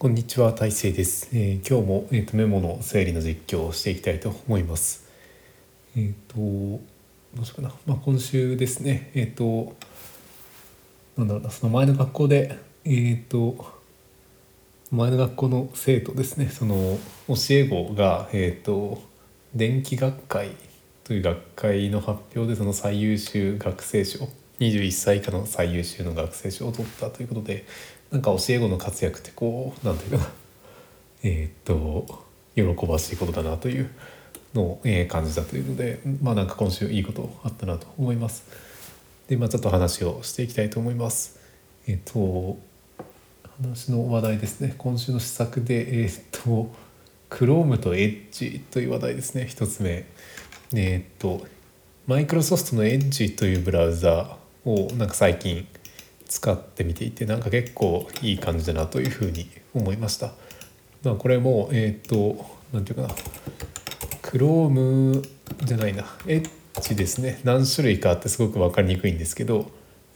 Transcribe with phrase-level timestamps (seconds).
[0.00, 1.28] こんにちは、大成です。
[1.34, 5.06] えー今日も、えー、とメモの整理の実況をしていきたいと思います。
[5.94, 6.80] えっ、と、ど
[7.42, 7.74] うしようかな。
[7.84, 9.76] まあ、今週ですね、えっ、と、
[11.18, 13.74] なんだろうな、その前の学校で、えっ、と、
[14.90, 16.98] 前の学校の生徒ですね、その
[17.28, 19.02] 教え子が、えっ、と、
[19.54, 20.52] 電気学会
[21.04, 24.26] という学会の発表で、その最優秀学生賞、
[24.60, 27.66] 21歳以下の最優秀の学生賞を取ったということで、
[28.10, 30.30] なんか教え子の活躍ってこうなんていうかな
[31.22, 32.24] えーっと
[32.56, 33.90] 喜ばしいことだなという
[34.54, 38.44] のを、えー感じたというのでまあなんか今週いいことあったなと思います。
[39.28, 41.38] でまあちょっと話をしていきたいと思います。
[41.86, 42.58] えーっと
[43.62, 46.70] 話の話題ですね今週の施策でえーっと
[47.28, 50.04] Chrome と Edge という話題ですね一つ目
[50.74, 51.46] えっと
[52.06, 55.66] マイクロソフトの Edge というブラウザをなんか最近
[56.30, 60.32] 使ってみていてなんか結構いい感じだなというふうに思いました。
[61.02, 63.14] まあ、これもえっ、となんていうかな
[64.22, 65.26] Chrome
[65.64, 69.70] じゃないな Edge ですね何種類かあってすごく分かりにくいんですけど、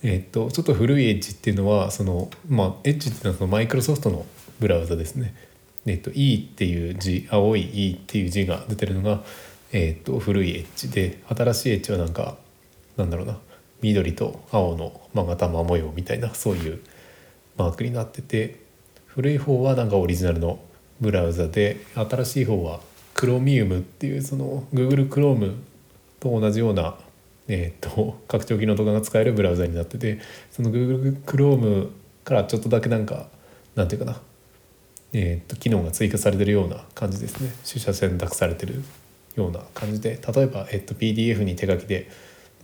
[0.05, 4.25] えっとちょっと古い Edge っていうのはそのまあ Edge っていうのはそのマイクロソフトの
[4.61, 5.35] ブラウザですね。
[5.87, 9.25] えっと E っていう字青い E っていう字が出てるのが、
[9.73, 12.37] えっと古い Edge で新しい Edge はなんか
[12.97, 13.39] なんだろうな
[13.85, 16.81] 緑と青の勾玉模様みたいなそういう
[17.59, 18.59] マークになってて
[19.07, 20.59] 古い方はなんかオリジナルの
[21.01, 22.81] ブラウザで新しい方は
[23.15, 25.57] Chromium っていうその Google Chrome
[26.19, 26.97] と同じような、
[27.47, 30.19] えー、と拡張機能とかが使えるブラウザになってて
[30.51, 31.91] その Google Chrome
[32.25, 33.29] からちょっとだけなんか
[33.75, 34.19] なんていうかな、
[35.13, 37.53] えー、と機能が追加されてるような感じですね。
[37.69, 38.83] 取捨選択されてる
[39.37, 42.09] ような感じで例えば、えー、と PDF に手書きで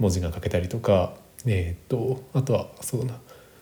[0.00, 1.14] 文字が書けたりとか、
[1.46, 3.18] えー、とあとはそうな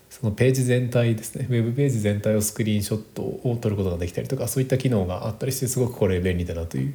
[0.09, 6.95] そのページ全体ですねウェブページ全体をスクリーンショットを撮ることができたりとかそういった機能があったりしてすごくこれ便利だなという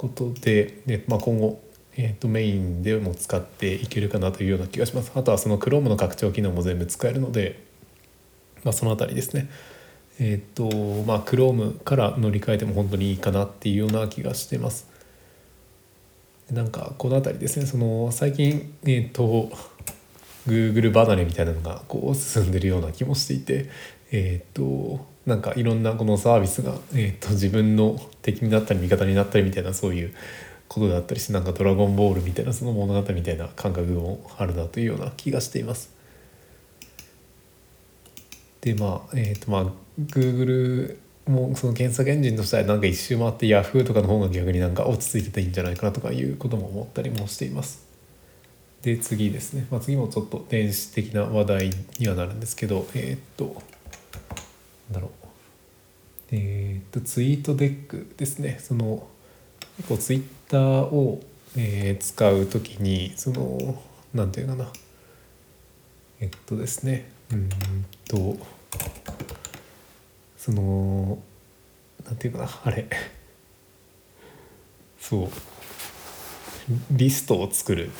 [0.00, 1.60] ことで、でまあ、今後、
[1.94, 5.12] えー、とメインでも使っていけるかなというような気がします。
[5.14, 7.62] あとはその Chrome の拡張機能も全部使えるので、
[8.64, 9.50] まあ、そのあたりですね。
[10.18, 10.64] えっ、と
[11.06, 14.88] まあ Chrome から乗り換えても本当にいいかなっていうような気がしてます。
[16.52, 19.50] なんかこの辺りですねその最近えっ、と
[20.46, 23.68] Google 離れみたいなのがこう進んでるような気もしていて
[24.10, 30.14] えっ、となんかいろんなこのサービスが、えー、と自分の敵になったり味方になったりみたいなそういう
[30.66, 35.90] ことだったりしてなんか「ドラゴンボール」みたいなその物語みたいな感覚もあるなというような気がしています。
[38.60, 39.66] でまあえっ、とまあ
[40.00, 40.96] Google
[41.30, 47.86] もうその検索エンジンとしてはなんか一周回って Yahoo とかの方が逆になんか落ち着いてていいんじゃないかなとかいうことも思ったりもしています。
[48.82, 53.62] で次ですね、まあ、次もちょっと電子的な話題にはなるんですけどえーっと
[54.90, 55.10] なんだろう。
[56.32, 58.58] えーっとツイートデックですね。
[58.60, 59.06] その
[59.76, 61.20] 結構ツイッターを、
[61.56, 63.80] えー使う時にその
[64.14, 64.66] なんていうかな。
[66.20, 67.10] えっとですね。
[67.32, 67.48] うん
[68.08, 68.36] と
[70.40, 71.18] その
[72.06, 72.86] なんていうかなあれ。
[74.98, 75.28] そう。
[76.90, 77.90] リストを作る。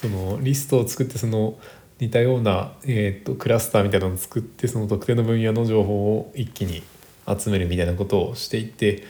[0.00, 1.56] そのリストを作ってその
[2.00, 6.82] 似たような、えー、とクラスターみたいなのを作ってその特定の分野の情報を一気に
[7.28, 9.04] 集めるみたいなことをしていって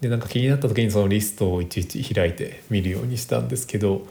[0.00, 4.06] でなんか気になった時にそのリストをいちいち開いて見るようにしたんですけど、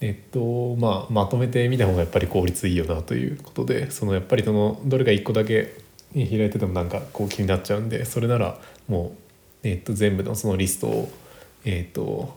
[0.00, 5.83] えっとまあ、まとめて見た方がやっぱり効率いいよなということでそのやっぱりそのどれか1個だけ
[6.14, 8.58] 開いててもなんかこう気になっちゃうんでそれなら
[8.88, 9.14] も
[9.64, 11.12] う、えっと、全部のそのリストを、
[11.64, 12.36] えっと、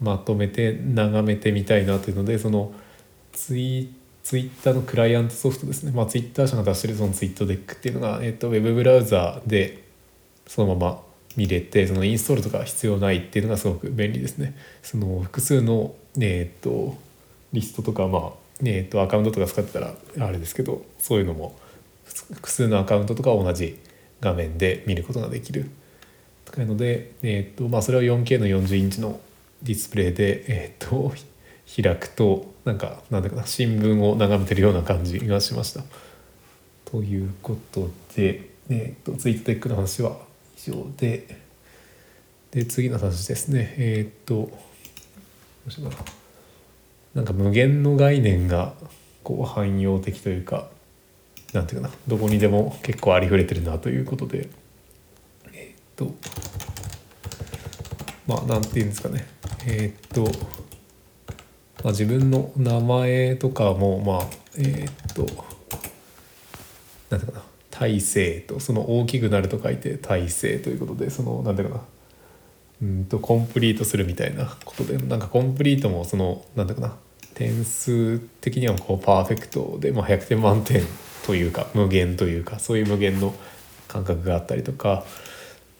[0.00, 2.72] まとめて眺めてみたいなというのでその
[3.32, 3.92] ツイ
[4.22, 9.82] ツイッターのクライアントソフトですね、まあ、ツイッター社が出してるそのツイートデックっていうのが、えっと、ウェブブラウザーで
[10.46, 11.02] そのまま
[11.36, 14.56] 見れてそのインストールとか必要ないっていうのがすごく便利ですね。
[14.82, 16.96] その複数の、えっと
[17.52, 18.32] リストとか、まあ
[18.64, 21.56] えっとアカウントとか使ってたらあれですけどそういうのも
[22.32, 23.78] 複数のアカウントとか同じ
[24.20, 25.70] 画面で見ることができる。
[26.44, 29.20] というので、えっとまあ、それを 4K の40インチの
[29.62, 31.12] ディスプレイで、えー、と
[31.82, 35.84] 開くとなんかなんだかな新聞を眺めてるような感じがしました。
[36.84, 40.18] ということで、えー、とツイートテックの話は
[40.58, 41.40] 以上で。
[42.50, 43.74] で次の話ですね。
[43.78, 44.50] えっ、とど
[45.68, 46.04] うしようかな。
[47.14, 48.74] なんか無限の概念が
[49.22, 50.68] こう汎用的というか
[51.52, 54.48] なんていうかなどこにでも結構ありふれてるなということで。
[55.52, 56.14] えっ、と
[58.26, 59.26] まあなんていうんですかね。
[59.66, 60.24] えっと、
[61.82, 65.26] まあ、自分の名前とかもまあえっと
[67.10, 71.84] なんていうかな体性とその大きくなると書いて体性ということでそのなんだろうかな
[72.82, 76.96] うんとコンプリートするみたいなことでなんかコンプリートもそのなんだかな
[77.34, 80.82] 点数的にはこうパーフェクトで、まあ、100点満点
[81.26, 83.34] というか無限というかそういう無限の
[83.88, 85.04] 感覚があったりとか。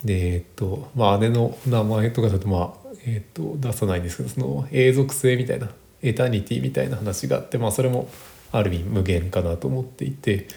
[0.04, 5.68] でえっとまあ姉の名前とかだとまあえっと出さないんですけどその永続性みたいな
[6.00, 8.08] エタニティみたいな話があってまあそれも
[8.50, 10.48] ある意味無限かなと思っていて。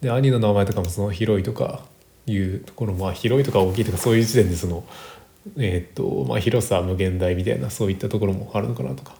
[0.00, 1.84] で兄の名前とかもその広いとか
[2.26, 4.84] いうところまあ広いとか大きいとかそういう時点でその
[5.58, 9.19] えっとまあ広さ無限大みたいなそういったところもあるのかなとか。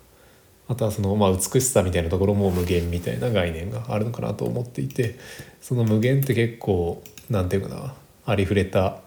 [0.70, 5.18] あとはそのまあ美しさみたいなところも無限みたいな概念があるのかなと思っていて
[5.60, 7.94] その無限って結構なんていうかな
[8.24, 9.00] ありふれた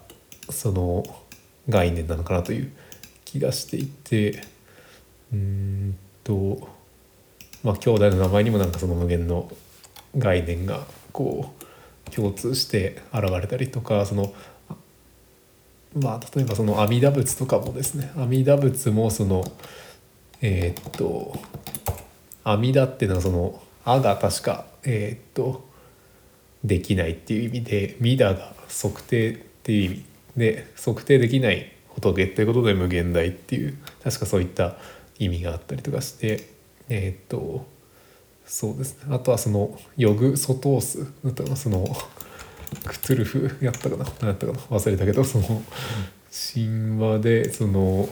[0.50, 1.02] その
[1.70, 2.70] 概念なのかなという
[3.24, 4.44] 気がしていて
[5.32, 6.68] うんと
[7.62, 9.50] まあ兄弟の名前にもなんかその無限の
[10.18, 11.50] 概念がこ
[12.06, 14.34] う共通して現れたりとかその
[15.98, 19.50] まあ例えばその阿弥陀仏とかもですね阿弥陀仏もその
[20.46, 21.34] えー、っと
[22.44, 25.66] 阿弥陀っていうのはその「あ」が確かえー、っと
[26.62, 30.04] できないっていう意味で「弥陀」が測定っていう意味。
[30.36, 34.76] で測定できない仏っていうことで無限大っていう確かそういった
[35.20, 36.48] 意味があったりとかして
[36.88, 37.64] えっ、と
[38.44, 39.14] そうですね。
[39.14, 41.56] あとはその「ヨグソトース」だったかな。
[41.56, 41.86] その
[42.84, 44.04] クトゥルフやったかな。
[44.20, 44.58] 何やったかな。
[44.58, 45.62] 忘れたけどその
[46.54, 48.08] 神話でその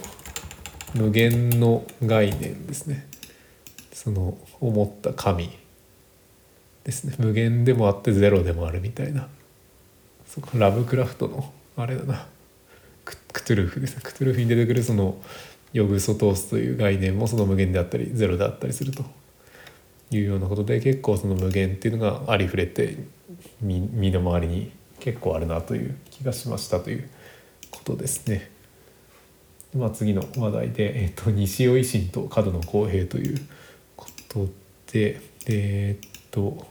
[0.95, 3.07] 無限の概念ですね。
[3.91, 5.49] その思った神
[6.83, 7.15] ですね。
[7.17, 9.27] 無限でもあってゼロでもあるみたいな。
[10.25, 12.27] そこラブクラフトのあれだな。
[13.05, 14.01] クトゥルフですね。
[14.03, 15.17] クトゥルフに出てくるその
[15.73, 19.03] ヨグソトースという概念もその無限であったりゼロであったりすると。
[20.17, 22.97] いうようなことで結構その無限っていうのがありふれて
[23.61, 27.09] 身の回りに結構あるなという気がしましたという
[27.71, 28.49] ことですね。
[29.75, 33.37] まあ、次の話題で、えっと、西尾維新と角野公平という
[33.95, 34.47] こと
[34.91, 36.65] でえっと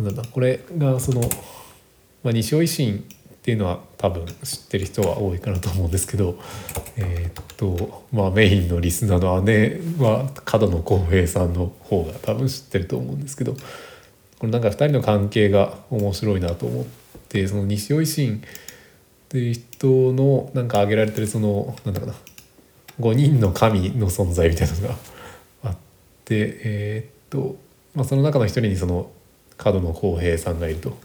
[0.00, 1.20] なんだこれがその、
[2.22, 6.38] まあ、西尾維新っていうのは多分知ってる人は多いかなと思うんですけど、
[6.96, 13.52] え、っとまあメインのリスナーの姉は角野浩平さんの方が多分知ってると思うんですけど
[14.38, 16.84] これなんか2人の関係が面白いなと思っ
[17.28, 18.42] てその西尾維新
[19.34, 22.14] ていう人のなんか挙げられてるそのなんだかな
[23.00, 24.94] 5人の神の存在みたいなのが
[25.64, 25.76] あっ
[26.24, 27.56] てえー、っと、
[27.96, 29.10] まあ、その中の一人にその
[29.56, 30.96] 角野浩平さんがいると。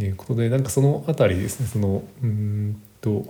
[0.00, 3.26] いうことでなんかその辺りですねそのうんと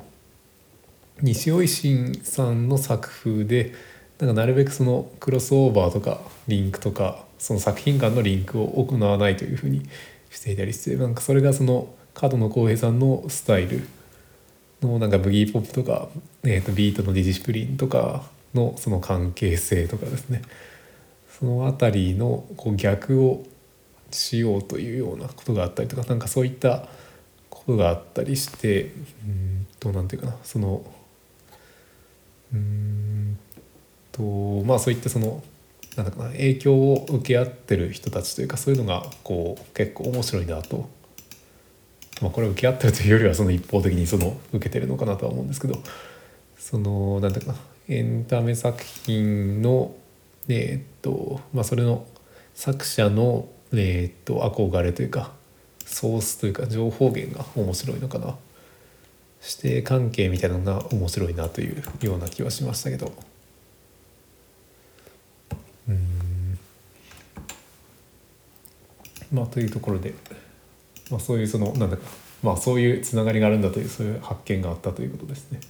[1.21, 3.75] 西尾維新さんの作風で
[4.21, 9.83] なんかなるべくそのクロスオーバーとかリンクとかその作品間のリンクを行わないというふうに
[10.31, 13.87] していたりしてなんかそれがその角野浩平さんのスタイル
[14.83, 16.09] のなんかブギーポップとか、
[16.45, 18.25] えー、とビートのディジプリンとか
[18.55, 20.43] のその関係性とかですね
[21.39, 23.45] その辺りのこう逆を
[24.11, 26.87] しようというようなことがあったりとかなんかそういった
[27.49, 28.93] ことがあったりして
[29.25, 30.85] うんと何て言うかなその
[32.53, 33.39] うん
[34.11, 34.23] と
[34.65, 35.43] まあそういったその
[35.97, 40.89] なんだかな影響を受け合ってる人たちというかそういうのがこう結構面白いなと。
[42.23, 45.83] まあ、これ受け合ってるというよりはその一方的にその受けてるのかなとは思うんですけど
[46.57, 49.95] その何て言うかなエンタメ作品の
[50.49, 52.07] えー、っとまあそれの
[52.55, 55.33] 作者のえー、っと憧れというか
[55.85, 58.37] ソースというか情報源が面白いのかな。
[59.41, 63.13] 師弟関係みたいなのが面白いなというような気はしましたけど。
[65.89, 66.59] うん。
[69.33, 70.15] まあというところで、
[71.13, 72.03] まあ、そういうそのなんだか
[72.43, 75.61] まあそういうつながりがあるんだというそういう発見があったということですね。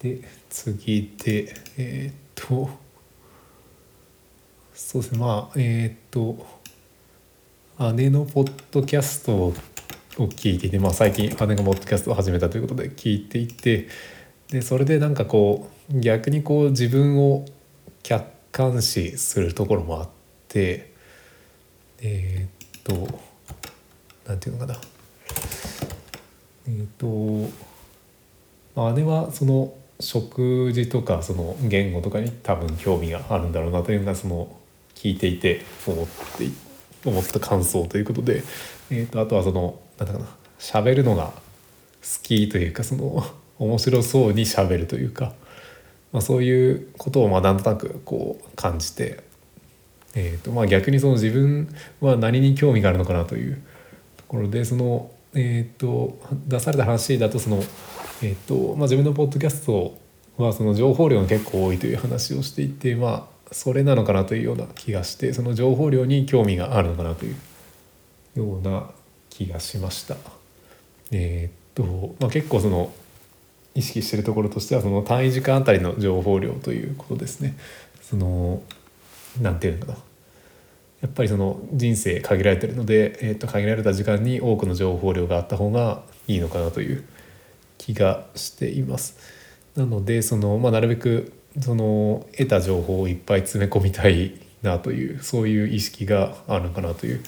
[0.00, 2.68] で次でえー、っと
[4.74, 6.46] そうですねまあえー、っと
[7.94, 9.54] 姉のポッドキャストを
[10.16, 13.88] 聞いていて、まあ、最近姉がポッドキャストを始めたということで聞いていて
[14.48, 17.46] でそれでなんかこう逆にこう自分を
[18.02, 20.08] 客観視するところもあっ
[20.48, 20.92] て
[22.00, 23.18] えー、っと
[24.26, 24.80] 何て言うのかな
[26.66, 27.52] えー、っと、
[28.74, 34.54] まあ、姉はその食事とかその言語とかに多分興味があるんだろうなというのがその
[34.94, 36.74] 聞いていて思って。
[37.04, 38.42] 思った感想ということで、
[38.90, 40.26] えーと、あとはそのなんだかな
[40.58, 41.32] 喋るのが好
[42.22, 43.24] きというかその
[43.58, 45.32] 面白そうに喋るというか、
[46.12, 49.22] まあ、そういうことをまあなんとなくこう感じて、
[50.14, 51.68] えーとまあ、逆にその自分
[52.00, 53.62] は何に興味があるのかなという
[54.34, 57.62] ころでそのえっ、と出された話だとその
[58.22, 59.96] えっ、とまあ自分のポッドキャスト
[60.36, 67.36] はその情報量が結構多いという話をしていてまあそれなのかなというような気がしてその情報量に興味があるのかなという
[68.36, 68.90] ような
[69.30, 70.16] 気がしました。
[71.10, 72.92] えー、っとまあ、結構その
[73.74, 77.56] 意識してるところとしてはその単位時間あたりの情報量ということですね。
[78.02, 78.62] その
[79.40, 79.98] なんていうのかな
[81.00, 87.04] やっぱりその人生限られてるので、えー、と限られた時間に多くの情報量があった方がいいのかなという
[87.78, 89.18] 気がしています。
[89.76, 97.22] なのでその、まあ、なるべくその得た情報をいっぱい詰め込みたいなというそういう意識があるのかなという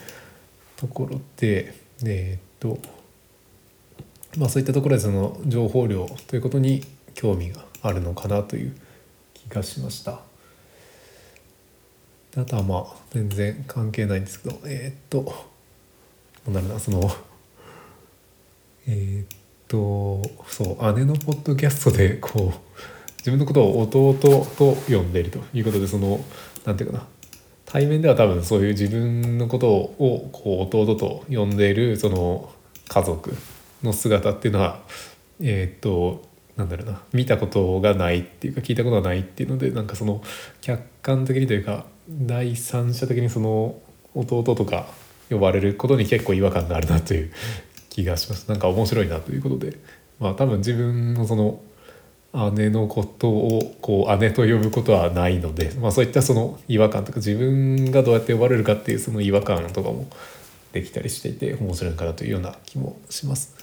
[0.77, 2.79] ところでえっ、と
[4.37, 6.83] まあそういったところでその情報量ということに
[7.15, 8.77] 興味があるのかなという
[9.35, 10.26] 気がしました。
[12.37, 15.33] あとはまあ全然関係ないんですけどえっ、と
[16.47, 17.11] なんだろうなその
[18.87, 22.81] えっ、とそう姉のポッドキャストでこう
[23.19, 24.15] 自分のことを弟
[24.57, 26.21] と呼んでいるということでその
[26.65, 27.07] 何て言うかな
[27.65, 32.53] 対面では多分そういう自分のことをこう弟と呼んでいるその
[32.87, 33.35] 家族
[33.83, 34.83] の姿っていうのは
[35.41, 36.23] えっ、と
[36.57, 37.03] なんだろうな。
[37.13, 40.23] 見たことがないっていうか聞いたことがないっていうのでなんかその
[40.61, 43.79] 客観的にというか第三者的にその
[44.15, 44.87] 弟とか
[45.29, 47.33] 呼ばれることに結構違和感があるなという
[47.91, 48.49] 気がします。
[48.49, 49.79] なんか面白いなということで。
[50.19, 51.61] まあ多分自分のその
[52.55, 60.07] 姉のことをこう姉と呼ぶことはないので、まあ、そういったその違和感とか自分がどうやって呼ばれるかっていうその違和感とかも
[60.73, 63.55] できたりしていて面白いかなというような気もします。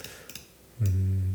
[0.81, 1.32] うん。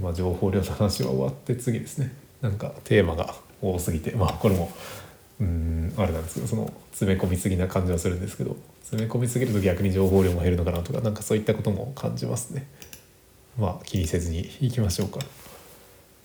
[0.00, 4.70] ま、情報量の話は終わって次ですねなんかテーマが多すぎてまあこれも
[5.40, 12.66] うんあれなんですけどその詰め込みすぎな感じはするんですけど詰め込みすぎると逆に情報量も減るのかなとかなんかそういったことも感じますね。
[13.58, 15.18] まあ気にせずにいきましょうか。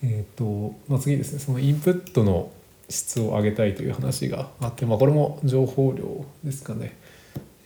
[0.03, 2.51] えーとまあ、次ですねそのインプットの
[2.89, 6.97] 質を上げたいという話があって、まあ、これも情報量ですかね。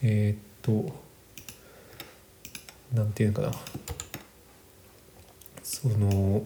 [0.02, 0.94] えっ、ー、と
[2.94, 3.52] なんていうのかな
[5.66, 6.46] その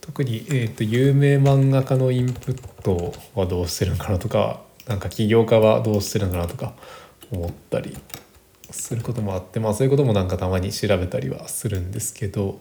[0.00, 6.74] 特に、えーと、有名漫画家のインプットはどうしてるのかなとかなんか起業家はどうしてるのかなとか
[7.32, 7.98] 思ったり
[8.70, 12.60] することもあってまあそういうこともなんかたまに調べたりはするんですけど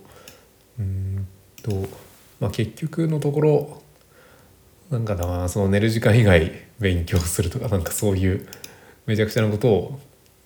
[0.80, 1.28] うん
[1.62, 1.72] と、
[2.40, 3.82] まあ、結局のところ
[4.90, 8.48] なんかなその寝る時間以外勉強するとかなんかそういう
[9.06, 10.00] めちゃくちゃなことを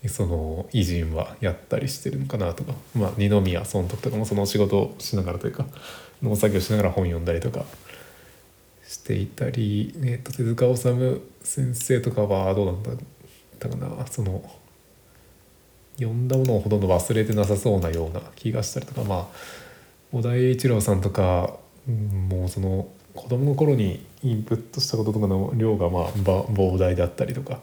[0.08, 5.66] その偉人はやったりしてるのかなとか、まあ、二宮尊徳とかもその仕事をしながらというか
[6.24, 7.66] 農作業しながら本読んだりとか
[8.88, 12.96] していたり、えー、と手塚治虫先生とかはどうなんだっ
[13.60, 14.06] たかな。
[14.08, 14.44] その
[15.96, 19.04] 読んだものをほとんど忘れてなさそうなような気がしたりとか。
[19.04, 19.28] まあ
[20.12, 21.56] 小田栄一郎さんとか、
[21.88, 27.60] うん、もうその子供の頃にインプットしたこととかの量がまあ膨大だったりとか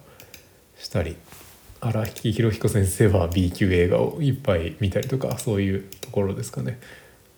[0.79, 1.17] したり
[1.81, 6.79] 荒木博彦先生は B 級映画をいっぱい見たりとかそういうところですかね。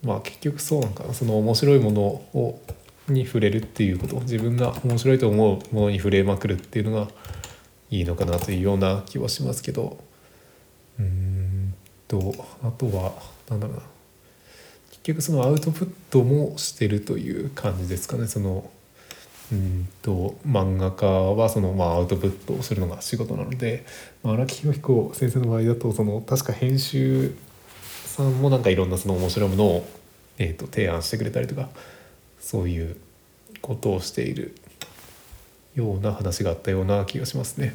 [0.02, 1.14] まあ結局そうなんかな。
[1.14, 2.60] その面白いものを
[3.08, 4.16] に触れるっていうこと。
[4.20, 7.08] 自分が面白いと思うものに触れまくるっていうのが
[7.90, 9.98] いいのかなというような気はしますけど。
[10.98, 11.74] うん
[12.10, 13.12] とあとは
[13.48, 13.82] 何だろうな。
[14.90, 18.26] 結局そのアウトプットもしてるという感じですかね。
[18.26, 18.70] その
[19.52, 23.84] うんと漫画家はそのまあアウトプットをするのが仕事なので
[24.24, 27.34] 荒木博彦先生の場合だとその確か編集
[28.06, 29.88] さんもなんかいろんなその面白いものを、
[30.38, 31.68] えー、と提案してくれたりとか
[32.38, 32.96] そういう
[33.60, 34.54] ことをしている
[35.74, 37.74] ような話があったような気がしますね。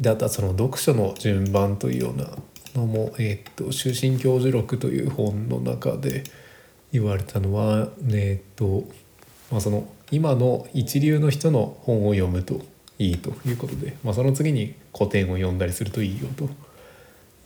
[0.00, 2.30] であとはその読書の順番というような
[2.74, 6.22] のも「えーと、終身教授録」という本の中で
[6.92, 8.88] 言われたのは、えーと
[9.50, 12.60] まあ、その今の一流の人の本を読むと
[12.98, 16.48] いいということで、まあ、その次に古典を読んだりするといいよと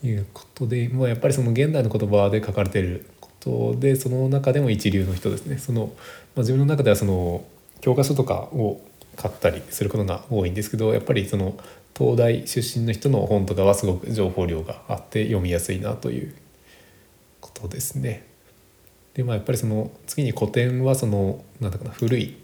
[0.07, 7.45] いうことで、まあ、やっぱりその現代の言葉で書かれていることでその中でも一流の人ですねその、まあ、自分の中ではその
[7.81, 8.81] 教科書とかを
[9.17, 11.57] 買ったりすることが多いんですけどやっぱりその
[11.97, 16.35] 東大出身の人の本とかはすごく情報量があって読みやすいなという
[17.41, 18.27] ことですね。
[19.13, 22.37] でまあやっぱりその次に古典はそのなんだかな古い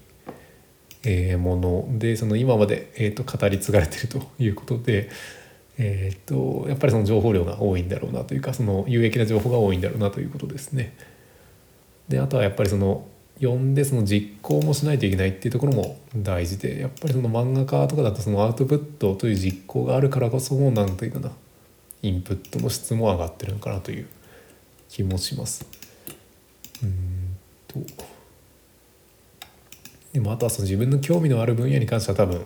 [1.03, 5.09] えものでその今まで、えー、と語り継がれてるということで、
[5.77, 10.95] えー、とやっぱりその情報量が多いんだろうなというかその有益な情報が多いんだろうなということですね。
[12.09, 13.07] であとはやっぱりその
[13.39, 21.31] 読んでその実行もしないといけないっていうところも大事でやっぱりその漫画家とかだとそのアウトプットという実行があるからこそなんというかな
[22.01, 24.07] インプットの質も上がってるのかなという
[24.89, 25.65] 気もします。
[26.83, 27.37] うん
[27.67, 27.79] と
[30.13, 32.43] でもあとはその自分の興味のある分野に関しては多分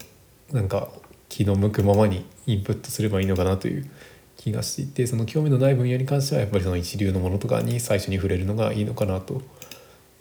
[0.52, 0.90] なんか
[1.30, 3.90] 気の向くままにインプットすればいいのかなという
[4.38, 9.42] 気がしていてその興味のない分野に関してはやっぱりその一流のものとかに最初に触れるのがいいのかなと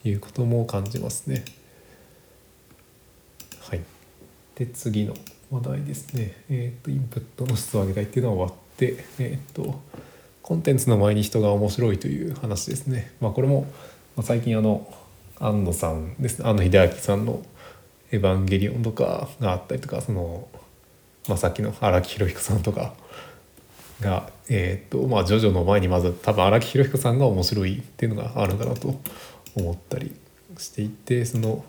[0.04, 1.44] いうことも感じますね。
[3.60, 3.80] はい、
[4.54, 5.14] で次の
[5.50, 9.80] 話題ですね、えーと、インプットの質を上げたいっていうのは終わって、えーと、
[10.40, 13.12] コンテンツの前に人が面白いという話ですね。
[13.20, 13.66] まあ、これも、
[14.22, 14.86] 最近あの
[15.38, 17.42] 安野さんですね安野秀明さんの
[18.12, 20.48] 「エヴァンゲリオン」とかがあったりとかその、
[21.28, 22.94] まあ、さっきの荒木宏彦さんとか
[24.00, 29.00] がえっ、とまあジョジョの前にまず多分荒木宏彦さんが面白いっていうのがあるかなと
[29.56, 30.14] 思ったり
[30.58, 31.64] していてその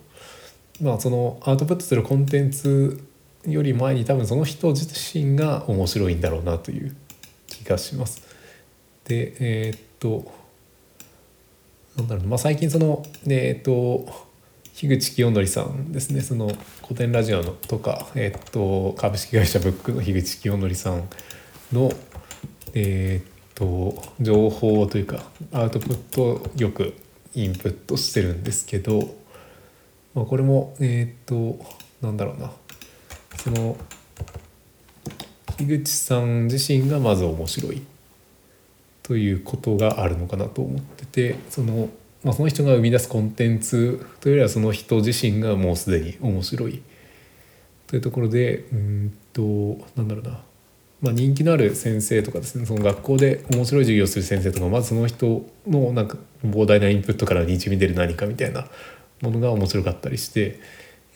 [0.81, 3.03] まあそのアウトプットするコンテンツ
[3.45, 6.95] より前に多分その人自身が面白いんだろうなという
[7.47, 8.21] 気がします。
[9.05, 10.31] でえー、っと
[11.97, 14.05] なんだろうまあ、最近そのえー、と
[14.73, 16.21] 樋口清則さんですね。
[16.21, 21.07] その古典ラジオのとか、えー、と株式会社ブックの樋口清則さん
[21.71, 21.91] の
[22.75, 26.95] えー、と情報というかアウトプットよく
[27.35, 29.13] インプットしてるんですけど、
[30.15, 31.59] まあ、これもえっ、と
[32.01, 32.51] なんだろうな。
[33.37, 33.77] その
[35.57, 37.83] 樋口さん自身がまず面白い。
[39.03, 41.89] ということがあるのかなと思っててその,、
[42.23, 46.81] まあ、その人が生み出すコンテンツというよりはその人自身がもうすでに面白い
[47.87, 49.41] というところでうんと
[49.95, 50.41] なんだろうな。
[51.01, 58.69] まあ、人気のある先生とかですねその学校で面白い授業をする先生とかまずその人のなんか膨大なインプットからにじみ出る何かみたいな
[59.19, 60.61] ものが面白かったりして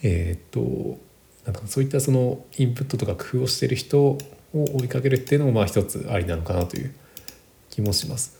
[0.04, 1.00] えっ、と
[1.46, 4.18] なんかそういったそのインプットとか工夫をしてる人を
[4.54, 6.94] 追いかけるっていうのもまあ一つありなのかなという
[7.78, 8.36] 気もします。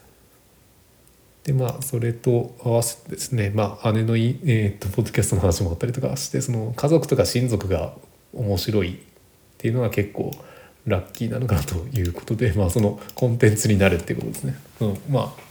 [1.44, 7.94] でまあそれと合わせてですね、まあ、姉のい、えーと、とポッドキャストの話もあったりとかしてその家族とか親族が
[8.34, 8.98] 面白いっ
[9.58, 10.32] ていうのは結構
[10.86, 14.56] ラッキーなのかなということで、まあ、そのコンテンツになるっていうことですね。
[14.82, 15.48] うん、まあ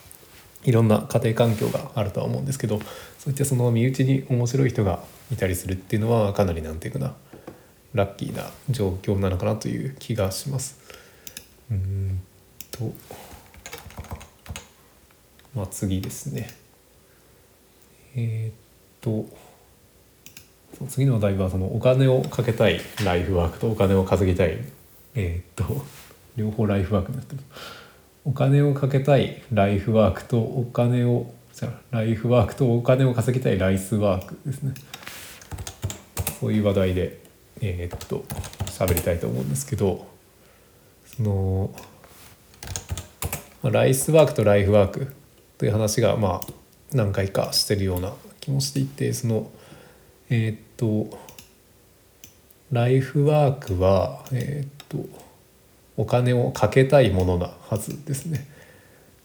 [0.64, 2.80] いろんな家庭環境があるとは思うんですけど
[3.18, 7.14] そういったその身内に面白い人がいたりするっていうのはかなりなんていうかな
[7.94, 10.78] ラッキーな状況なのかなという気がします。
[11.70, 12.20] うん
[12.72, 12.92] と
[15.56, 16.48] まあ次ですね。
[18.14, 18.54] えー、っ
[19.00, 19.26] と
[20.88, 24.58] 次の話題はそのお金をかけたいライフワークとお金を稼ぎたい
[25.14, 25.84] えー、っと
[26.36, 27.42] 両方ライフワークになってる
[28.24, 31.32] お金をかけたいライフワークとお金を
[31.90, 34.74] ライフワークとお金を稼ぎたいライスワークですね
[36.40, 37.18] そういう話題で
[37.62, 38.24] えー、っと
[38.66, 40.06] 喋りたいと思うんですけど
[41.16, 41.70] その
[43.62, 45.12] ライスワークとライフワーク
[45.58, 46.52] という話がまあ
[46.92, 49.50] 何回かしてるような気もしていてその
[50.28, 51.18] えー、っと
[52.72, 55.08] ライフワークはえー、っと
[55.96, 58.46] お金をかけたいものなはずですね。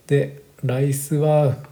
[0.08, 1.72] でライスワーク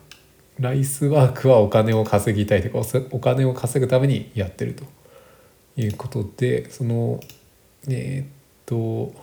[0.60, 4.84] ライスワークはお金を稼ぎたいとかお金を稼ぐためにやってると
[5.78, 7.22] いうことでその
[7.88, 8.28] えー、っ
[8.66, 9.14] と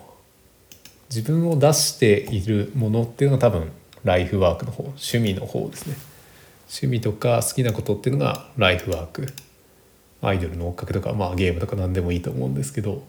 [1.09, 3.71] 自分を出しているものっていうのが多分
[4.07, 5.95] ライフワークの方趣味の方ですね。
[6.69, 9.27] 趣味とか好きなことっていうのがライフワーク。
[10.21, 13.03] アイドルの追っかけとか、まあ、ゲームとか何でもいいと思うんですけど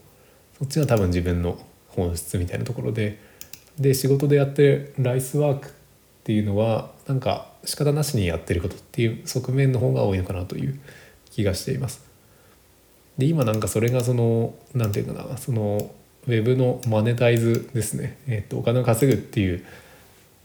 [0.58, 1.58] そっちが多分自分の
[1.88, 3.18] 本質みたいなところで。
[3.78, 5.70] で仕事でやってるライスワークっ
[6.24, 10.80] ていうのはなんか仕方なしにやってることっていう側面の方が多いのかなという
[11.30, 12.04] 気がしています。
[13.18, 15.90] で今なんかそれがその何て言うかなその
[16.26, 19.64] ウェブのマネタイズですね、えー、とお金を稼ぐっていう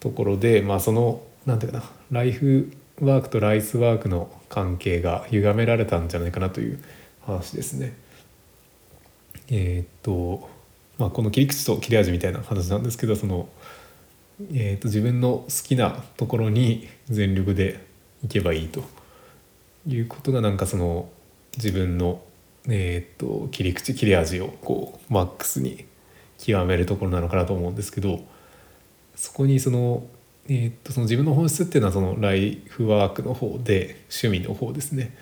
[0.03, 6.83] ところでまあその何て言うかなライフワークとライスワークの関係が歪められたんじゃないかなという
[7.25, 7.93] 話ですね。
[9.49, 10.49] えっ、と
[10.97, 13.47] まあこの切り口と切れ味みたいな話なんですけどその、
[14.53, 17.79] えー、と自分の好きなところに全力で
[18.25, 18.83] いけばいいと
[19.87, 21.07] いうことがなんかその
[21.55, 22.21] 自分の、
[22.67, 25.85] えー、と切り口切れ味をこうマックスに
[26.37, 28.19] 極めるところなのかなと思うんですけど
[29.15, 30.03] そこにその
[30.49, 35.15] えー、っとその自分の本質っていうのはそのライフワークの方で趣味の方ですね。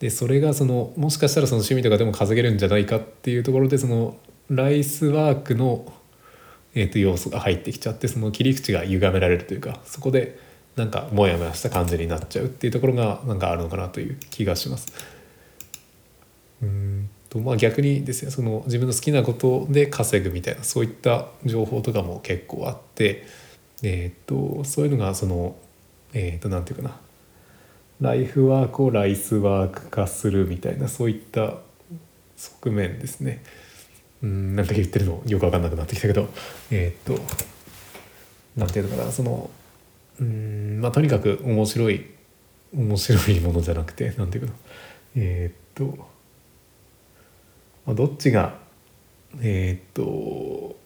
[0.00, 4.16] でそれがそのもしかしたらその趣味とかでも稼げるんじゃないかっていうところでその
[4.50, 5.90] ライスワークの、
[6.74, 10.38] えー、と要素が入ってきちゃってその切り口が歪められるというかそこで
[10.76, 14.92] なんかモヤモヤした感じになっちゃうっていうところがなんかあるのかなという気がします。
[17.34, 23.26] とまあ逆にですねその自分の好きなことで稼ぐみたいなそういった情報とかも結構あって
[23.82, 25.56] えっ、とそういうのがその
[26.14, 27.00] えっ、と何て言うかな。
[28.00, 31.54] ライフワークをライスワーク化するみたいなそういった
[32.36, 33.42] 側面ですね。
[34.22, 36.28] うんなんか言ってるのよく分かんなくなってきたけど。
[36.70, 37.18] えっ、と
[38.56, 39.50] 何て言うのかなその
[40.20, 42.06] うんまあとにかく面白い
[42.74, 44.72] 面白いものじゃなくて何て言うかな。
[45.16, 46.13] えっ、と、
[47.86, 48.58] まあ、どっちが
[49.42, 50.76] えっ、とど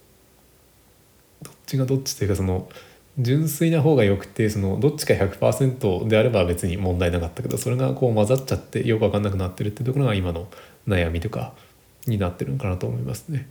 [1.51, 2.69] っちがどっちというかその
[3.17, 10.47] 純粋な方がよくてそのどっちか100%であれば別に問題なかったけどそれがこう混ざっちゃってよく分かんなくなってるっていうところが今の
[10.87, 11.53] 悩みとか
[12.07, 13.49] になってるのかなと思いますね。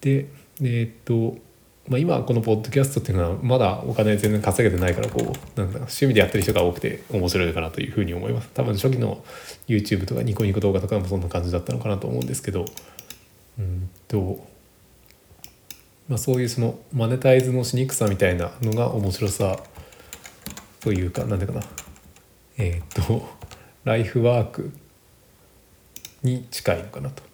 [0.00, 0.28] で
[0.62, 1.36] えっ、と
[1.88, 8.48] まあ、今このポッドキャストっていうのはまだお金全然稼げてないからこうなんだ趣味でやってる人が多くて面白いかなというふうに思います。
[8.54, 9.24] 多分初期の
[9.66, 12.66] YouTube とかニコニコ動画とかもそんな感じだったのかなと思うんですけど。
[13.58, 14.46] うんと、
[16.08, 19.58] まあ、そういうそのマネタイズのしにくさみたいなのが面白さ
[20.80, 21.66] というか何ていうかな。
[22.58, 23.26] えっ、と
[23.84, 24.72] ライフワーク
[26.22, 27.31] に近いのかなと。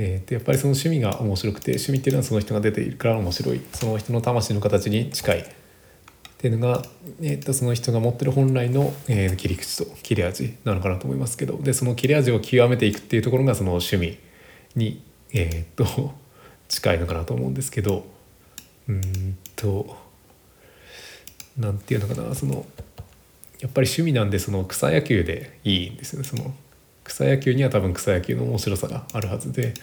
[0.00, 3.60] えー、やっぱりその趣味が面白くて趣味っていうのはその人が出ているから面白い。
[3.72, 5.40] その人の魂の形に近い。
[5.40, 5.44] っ
[6.40, 6.84] ていうのが、
[7.20, 11.58] えー、とその人が持ってる本来の、えー、切り口と切れ味なのかなと思いますけど。
[11.60, 14.18] でその切れ味を極めていくっていうところがその趣味
[14.76, 15.02] に、
[15.34, 16.14] えー、と
[16.68, 18.06] 近いのかなと思うんですけど。
[18.88, 19.96] うんと
[21.58, 22.34] 何て言うのかな。
[22.36, 22.64] その
[23.60, 26.28] やっぱり趣味なんでその草野球でいいんですよね。
[26.28, 26.54] その
[27.08, 29.74] 草野球には多分草野球の面白さがあるはずで。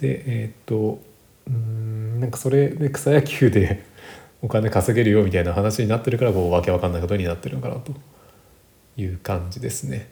[0.00, 1.00] でえー、っと
[1.46, 3.84] うんなんかそれで草野球で
[4.42, 7.92] お金稼げるよみたいな話になってるからこうわけわかんないことになってるのかなと。
[8.96, 10.08] いう感じですね。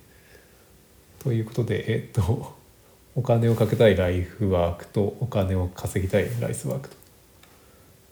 [1.19, 2.55] ということでえー、っと
[3.17, 6.97] お金をかけたいライフワークとお金を稼ぎたいライスワークと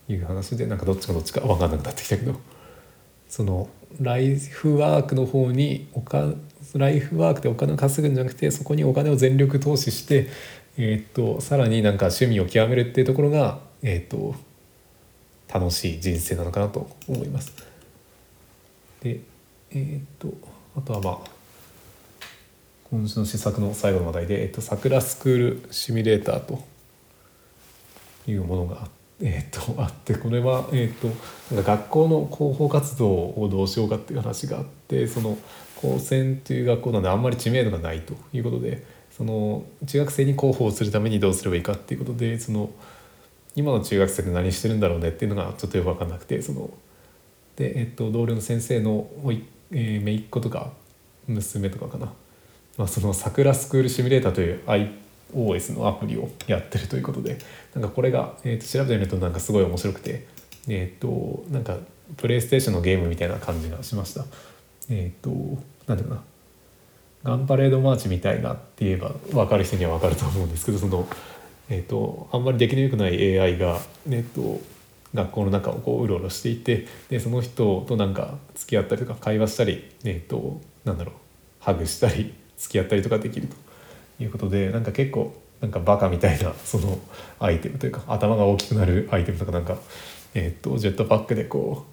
[0.09, 2.41] いう話でなんかどっちかどっちか分かんなくなってきたけど。
[3.33, 6.35] そのライフワークの方におか
[6.75, 10.29] ライフワークでお金を稼ぐんじゃなくてそこにお金を全力投資して、
[10.77, 14.35] えー、っとさらになんか趣味を極めるっていうところが、えー、っと
[15.49, 17.55] 楽しい人生なのかなと思います。
[19.01, 19.21] で
[19.71, 20.35] えー、っと
[20.77, 21.31] あとはまあ
[22.91, 26.63] 今週の施策の最後の話題で、えっと、桜スクールシミュレーターと
[28.27, 29.02] いうものがあって。
[29.25, 31.07] えーと、あってこれは、えーと、
[31.55, 35.39] なんか学校の広報活動をどうしようかっていう話があってその
[35.77, 42.71] 高専という学校なんであんまり知名度がないということでその中学生に広報するためにどうすればいいかっていうことでその
[43.55, 46.71] 今の中学生って何してるんだろうねっていうのがちょっとよく分かんなくてその
[47.55, 50.73] で、えっと、同僚の先生のおい、えー、姪っ子とか
[51.29, 52.07] 娘とかかな、
[52.77, 54.63] まあ、その桜スクールシミュレーターという
[55.35, 57.39] OS のアプリをやってるということで
[57.75, 60.27] なんかこれが、えー、と調べてみるとなんかすごい面白くて
[60.69, 61.77] えっ、となんか
[62.17, 64.25] プレイステーションのゲームみたいな感じがしました。
[64.91, 65.31] えっ、と
[65.87, 66.23] なんていうかな
[67.25, 71.07] ガンパレードマーチみたいなって言えば分かる人には分かると思うんですけどその、
[71.69, 74.61] えーと、あんまり出来の良くない AI が、えーと、
[75.15, 81.15] 学校の中をこううろうろしていてでその人となんか付き合ったりとか会話したり、えーと、なんだろう
[81.61, 83.57] ハグしたり付き合ったりとかできると
[84.23, 86.99] いうことでなんか結構なんかバカみたいな その
[87.39, 89.77] アイテムというか頭が大きくなるアイテムとかなんか、
[90.35, 91.87] えー、とジェットパックでこ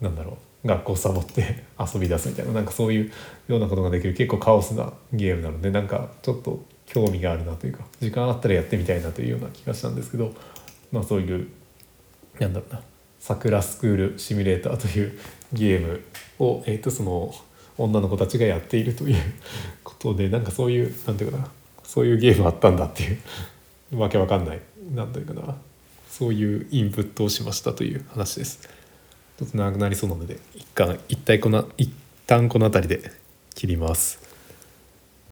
[0.00, 3.12] うなんだろう学校サボって 遊び出すみたいななんかそういう
[3.48, 10.32] ようなことができる結構カオスなゲームなのでなんかちょっと興味があるなというか時間あったらやってみたいなというような気がしたんですけど
[10.92, 11.48] まあそういう
[12.38, 12.80] なんだろうな
[13.18, 15.18] 桜スクールシミュレーターという
[15.52, 16.02] ゲーム
[16.38, 17.34] を、えー、とその
[17.78, 19.16] 女の子たちがやっているという
[19.82, 21.48] ことでなんかそういうなんていうかな
[21.84, 23.08] そういうゲームあったんだってい
[23.92, 24.60] うわけわかんない
[24.94, 25.56] なんていうかな
[26.08, 28.68] そういうインプットをしましたという話です。
[29.38, 31.92] ちょっと長くなりそうなので一旦一体この一
[32.26, 33.10] 旦この辺りで
[33.54, 34.23] 切ります。